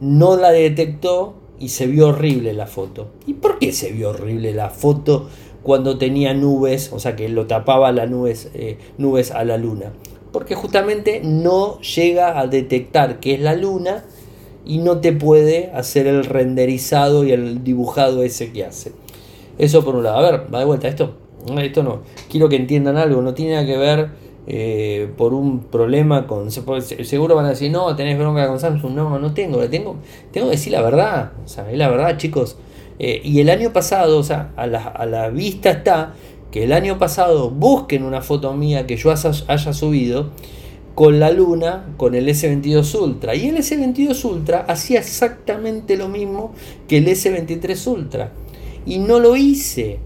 [0.00, 3.08] no la detectó y se vio horrible la foto.
[3.26, 5.28] ¿Y por qué se vio horrible la foto
[5.62, 6.90] cuando tenía nubes?
[6.94, 9.92] O sea, que lo tapaba las nubes, eh, nubes a la luna
[10.32, 14.04] porque justamente no llega a detectar que es la luna
[14.68, 18.92] y no te puede hacer el renderizado y el dibujado ese que hace.
[19.58, 20.18] Eso por un lado.
[20.18, 21.14] A ver, va de vuelta esto.
[21.58, 22.02] Esto no.
[22.30, 23.22] Quiero que entiendan algo.
[23.22, 24.10] No tiene nada que ver
[24.46, 26.50] eh, por un problema con.
[26.50, 28.92] Seguro van a decir, no, tenés bronca con Samsung.
[28.92, 29.58] No, no tengo.
[29.68, 29.96] Tengo,
[30.32, 31.32] tengo que decir la verdad.
[31.42, 32.58] O sea, es la verdad, chicos.
[32.98, 36.14] Eh, y el año pasado, o sea, a la, a la vista está
[36.50, 40.30] que el año pasado busquen una foto mía que yo haya subido
[40.98, 43.36] con la luna, con el S22 Ultra.
[43.36, 46.54] Y el S22 Ultra hacía exactamente lo mismo
[46.88, 48.32] que el S23 Ultra.
[48.84, 50.00] Y no lo hice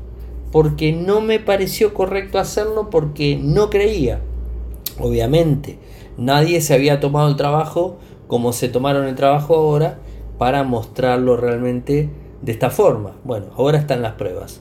[0.50, 4.20] porque no me pareció correcto hacerlo porque no creía.
[4.98, 5.78] Obviamente,
[6.18, 9.98] nadie se había tomado el trabajo como se tomaron el trabajo ahora
[10.36, 12.10] para mostrarlo realmente
[12.42, 13.16] de esta forma.
[13.24, 14.60] Bueno, ahora están las pruebas.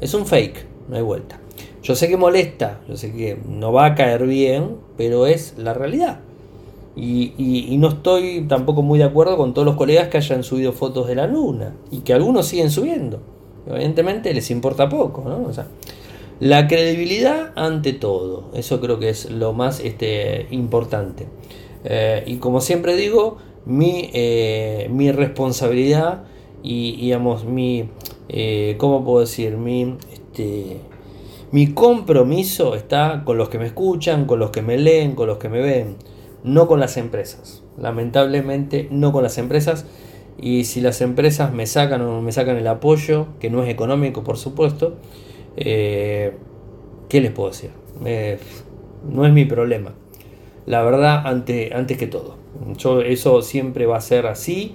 [0.00, 1.41] Es un fake no hay vuelta.
[1.82, 5.74] Yo sé que molesta, yo sé que no va a caer bien, pero es la
[5.74, 6.20] realidad.
[6.94, 11.08] Y, no estoy tampoco muy de acuerdo con todos los colegas que hayan subido fotos
[11.08, 13.20] de la luna y que algunos siguen subiendo.
[13.66, 15.48] Evidentemente les importa poco, ¿no?
[15.48, 15.66] O sea,
[16.38, 21.26] la credibilidad ante todo, eso creo que es lo más este, importante.
[21.84, 26.24] Eh, y como siempre digo, mi, eh, mi responsabilidad
[26.62, 27.88] y digamos mi,
[28.28, 29.56] eh, ¿cómo puedo decir?
[29.56, 30.78] Mi este,
[31.52, 35.36] mi compromiso está con los que me escuchan, con los que me leen, con los
[35.36, 35.96] que me ven,
[36.44, 37.62] no con las empresas.
[37.78, 39.84] Lamentablemente no con las empresas.
[40.40, 44.24] Y si las empresas me sacan o me sacan el apoyo, que no es económico
[44.24, 44.96] por supuesto,
[45.58, 46.32] eh,
[47.10, 47.70] ¿qué les puedo decir?
[48.06, 48.38] Eh,
[49.06, 49.92] no es mi problema.
[50.64, 52.36] La verdad, ante, antes que todo.
[52.78, 54.74] Yo, eso siempre va a ser así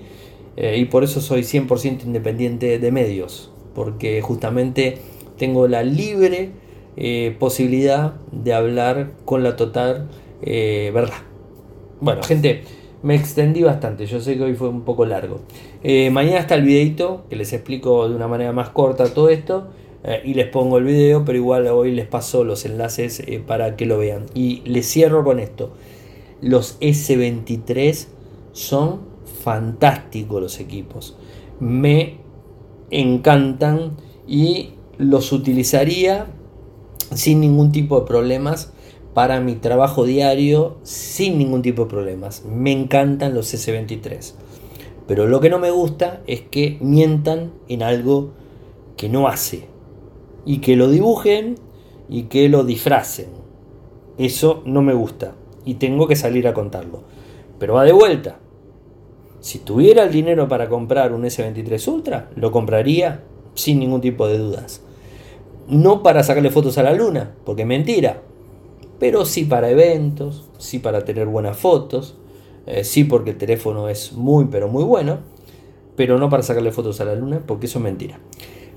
[0.57, 3.51] y por eso soy 100% independiente de medios.
[3.73, 4.99] Porque justamente
[5.37, 6.51] tengo la libre
[6.99, 10.07] eh, posibilidad de hablar con la total
[10.41, 11.19] eh, verdad.
[12.01, 12.63] Bueno, gente,
[13.03, 15.41] me extendí bastante, yo sé que hoy fue un poco largo.
[15.83, 19.67] Eh, mañana está el videito que les explico de una manera más corta todo esto
[20.23, 23.97] y les pongo el video, pero igual hoy les paso los enlaces para que lo
[23.97, 24.25] vean.
[24.33, 25.73] Y les cierro con esto.
[26.39, 28.07] Los S23
[28.53, 29.01] son
[29.43, 31.17] fantásticos los equipos.
[31.59, 32.19] Me
[32.89, 36.27] encantan y los utilizaría
[37.13, 38.73] sin ningún tipo de problemas
[39.13, 42.43] para mi trabajo diario, sin ningún tipo de problemas.
[42.45, 44.33] Me encantan los S23.
[45.07, 48.31] Pero lo que no me gusta es que mientan en algo
[48.95, 49.65] que no hace.
[50.45, 51.55] Y que lo dibujen
[52.09, 53.27] y que lo disfracen.
[54.17, 55.33] Eso no me gusta
[55.67, 57.03] y tengo que salir a contarlo.
[57.59, 58.39] Pero va de vuelta.
[59.41, 64.37] Si tuviera el dinero para comprar un S23 Ultra, lo compraría sin ningún tipo de
[64.37, 64.81] dudas.
[65.67, 68.21] No para sacarle fotos a la luna, porque es mentira.
[68.99, 72.15] Pero sí para eventos, sí para tener buenas fotos,
[72.65, 75.19] eh, sí porque el teléfono es muy pero muy bueno,
[75.95, 78.19] pero no para sacarle fotos a la luna, porque eso es mentira.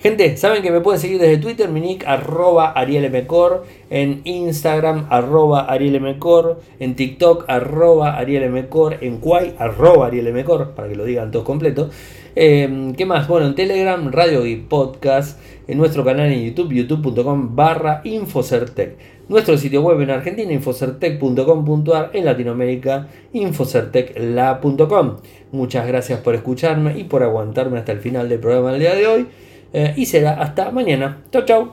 [0.01, 5.67] Gente, saben que me pueden seguir desde Twitter, mi nick arroba arielmcor, en Instagram arroba
[5.67, 11.91] arielmcor, en TikTok arroba arielmcor, en Quai arroba arielmcor, para que lo digan todos completo.
[12.43, 13.29] Em, ¿Qué más?
[13.29, 15.39] Bueno, en Telegram, Radio y Podcast,
[15.69, 18.97] en nuestro canal en YouTube, youtube.com barra Infocertec.
[19.29, 25.17] Nuestro sitio web en Argentina, infocertec.com.ar, en Latinoamérica, infocertecla.com.
[25.53, 29.07] Muchas gracias por escucharme y por aguantarme hasta el final del programa del día de
[29.07, 29.27] hoy.
[29.75, 31.23] Eh, y será hasta mañana.
[31.31, 31.73] Chau, chau.